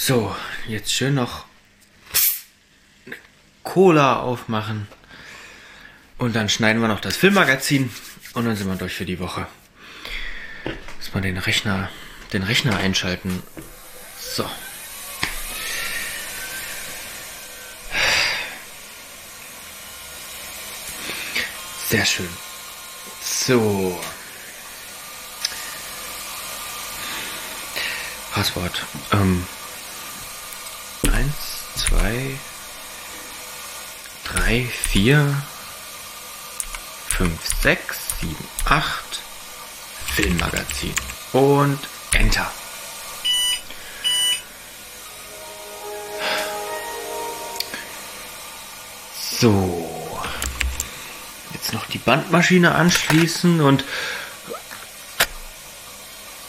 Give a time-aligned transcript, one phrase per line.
[0.00, 0.34] So,
[0.68, 1.44] jetzt schön noch
[3.64, 4.86] Cola aufmachen.
[6.18, 7.92] Und dann schneiden wir noch das Filmmagazin
[8.32, 9.48] und dann sind wir durch für die Woche.
[10.98, 11.90] Muss man den Rechner,
[12.32, 13.42] den Rechner einschalten.
[14.20, 14.48] So.
[21.88, 22.28] Sehr schön.
[23.20, 24.00] So.
[28.32, 28.86] Passwort.
[29.10, 29.44] Ähm.
[31.78, 32.36] Zwei,
[34.24, 35.32] drei, vier,
[37.08, 39.20] fünf, sechs, sieben, acht.
[40.14, 40.92] Filmmagazin.
[41.32, 41.78] Und
[42.12, 42.50] Enter.
[49.40, 49.88] So.
[51.52, 53.84] Jetzt noch die Bandmaschine anschließen und...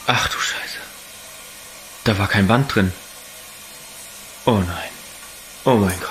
[0.08, 0.80] Ach du Scheiße.
[2.06, 2.92] Da war kein Band drin.
[4.46, 4.99] Oh nein.
[5.72, 6.10] Oh mein Gott.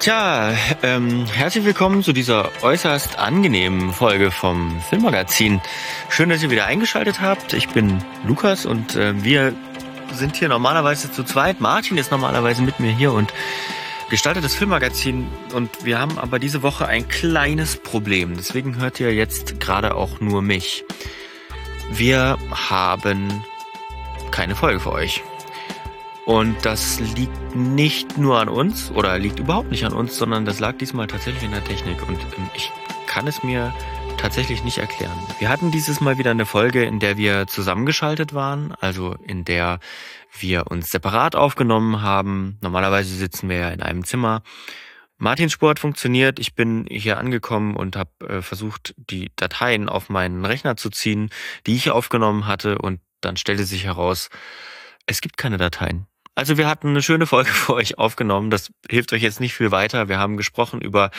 [0.00, 5.60] Tja, ähm, herzlich willkommen zu dieser äußerst angenehmen Folge vom Filmmagazin.
[6.08, 7.52] Schön, dass ihr wieder eingeschaltet habt.
[7.52, 9.54] Ich bin Lukas und äh, wir
[10.12, 11.60] sind hier normalerweise zu zweit.
[11.60, 13.32] Martin ist normalerweise mit mir hier und
[14.10, 18.36] gestaltet das Filmmagazin und wir haben aber diese Woche ein kleines Problem.
[18.36, 20.84] Deswegen hört ihr jetzt gerade auch nur mich.
[21.90, 23.44] Wir haben
[24.30, 25.22] keine Folge für euch.
[26.24, 30.58] Und das liegt nicht nur an uns oder liegt überhaupt nicht an uns, sondern das
[30.58, 32.72] lag diesmal tatsächlich in der Technik und ähm, ich
[33.06, 33.72] kann es mir
[34.16, 35.16] tatsächlich nicht erklären.
[35.38, 39.80] Wir hatten dieses Mal wieder eine Folge, in der wir zusammengeschaltet waren, also in der
[40.38, 42.58] wir uns separat aufgenommen haben.
[42.60, 44.42] Normalerweise sitzen wir ja in einem Zimmer.
[45.18, 46.38] Martins Sport funktioniert.
[46.38, 51.30] Ich bin hier angekommen und habe äh, versucht, die Dateien auf meinen Rechner zu ziehen,
[51.66, 52.78] die ich aufgenommen hatte.
[52.78, 54.28] Und dann stellte sich heraus,
[55.06, 56.06] es gibt keine Dateien.
[56.38, 58.50] Also wir hatten eine schöne Folge für euch aufgenommen.
[58.50, 60.08] Das hilft euch jetzt nicht viel weiter.
[60.08, 61.10] Wir haben gesprochen über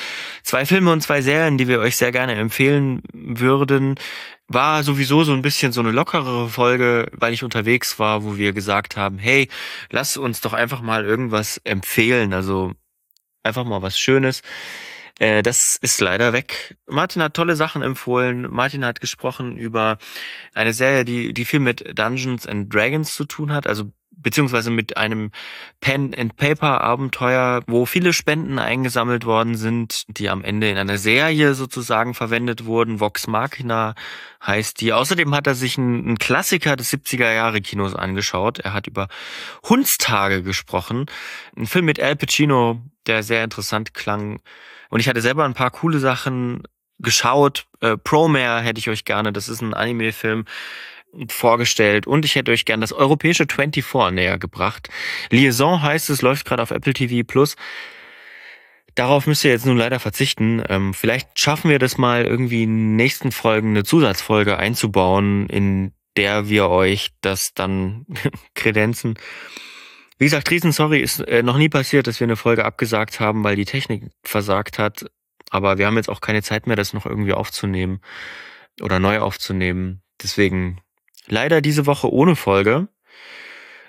[0.43, 3.95] zwei Filme und zwei Serien, die wir euch sehr gerne empfehlen würden.
[4.47, 8.53] War sowieso so ein bisschen so eine lockerere Folge, weil ich unterwegs war, wo wir
[8.53, 9.49] gesagt haben, hey,
[9.89, 12.31] lass uns doch einfach mal irgendwas empfehlen.
[12.33, 12.73] Also
[13.43, 14.41] einfach mal was Schönes.
[15.19, 16.77] Äh, das ist leider weg.
[16.85, 18.47] Martin hat tolle Sachen empfohlen.
[18.51, 19.97] Martin hat gesprochen über
[20.53, 24.97] eine Serie, die, die viel mit Dungeons and Dragons zu tun hat, also beziehungsweise mit
[24.97, 25.31] einem
[25.79, 30.97] Pen and Paper Abenteuer, wo viele Spenden eingesammelt worden sind, die am Ende in einer
[30.97, 32.99] Serie sozusagen verwendet wurden.
[32.99, 33.95] Vox Machina
[34.45, 34.93] heißt die.
[34.93, 38.59] Außerdem hat er sich einen Klassiker des 70er Jahre Kinos angeschaut.
[38.59, 39.07] Er hat über
[39.63, 41.05] Hundstage gesprochen.
[41.55, 44.41] Ein Film mit Al Pacino, der sehr interessant klang.
[44.89, 46.63] Und ich hatte selber ein paar coole Sachen
[46.99, 47.67] geschaut.
[47.81, 49.31] Äh, Promare hätte ich euch gerne.
[49.31, 50.45] Das ist ein Anime-Film
[51.29, 54.89] vorgestellt und ich hätte euch gern das europäische 24 näher gebracht.
[55.29, 57.55] Liaison heißt es, läuft gerade auf Apple TV Plus.
[58.95, 60.63] Darauf müsst ihr jetzt nun leider verzichten.
[60.69, 66.49] Ähm, vielleicht schaffen wir das mal irgendwie in nächsten Folgen eine Zusatzfolge einzubauen, in der
[66.49, 68.07] wir euch das dann
[68.55, 69.15] kredenzen.
[70.17, 73.43] Wie gesagt, riesen sorry, ist äh, noch nie passiert, dass wir eine Folge abgesagt haben,
[73.43, 75.05] weil die Technik versagt hat.
[75.51, 78.01] Aber wir haben jetzt auch keine Zeit mehr, das noch irgendwie aufzunehmen
[78.81, 80.01] oder neu aufzunehmen.
[80.21, 80.81] Deswegen
[81.27, 82.87] leider diese Woche ohne Folge.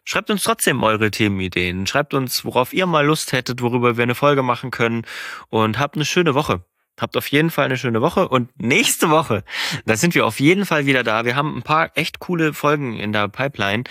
[0.05, 1.87] Schreibt uns trotzdem eure Themenideen.
[1.87, 5.05] Schreibt uns, worauf ihr mal Lust hättet, worüber wir eine Folge machen können.
[5.51, 6.65] Und habt eine schöne Woche.
[6.99, 9.45] Habt auf jeden Fall eine schöne Woche und nächste Woche,
[9.87, 11.25] da sind wir auf jeden Fall wieder da.
[11.25, 13.85] Wir haben ein paar echt coole Folgen in der Pipeline.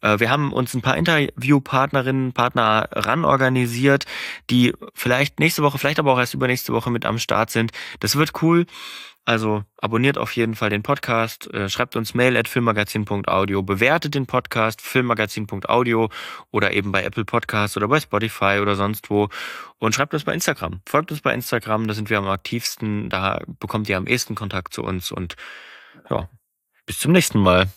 [0.00, 4.06] Äh, wir haben uns ein paar Interviewpartnerinnen, Partner ran organisiert,
[4.48, 7.72] die vielleicht nächste Woche, vielleicht aber auch erst übernächste Woche mit am Start sind.
[8.00, 8.64] Das wird cool.
[9.26, 14.26] Also abonniert auf jeden Fall den Podcast, äh, schreibt uns mail at filmmagazin.audio, bewertet den
[14.26, 16.10] Podcast filmmagazin.audio
[16.50, 19.30] oder eben bei Apple Podcast oder bei Spotify oder sonst wo
[19.78, 20.82] und schreibt uns bei Instagram.
[20.86, 24.74] Folgt uns bei Instagram, da sind wir am aktivsten, da bekommt ihr am ehesten Kontakt
[24.74, 25.36] zu uns und
[26.10, 26.28] ja,
[26.84, 27.68] bis zum nächsten Mal.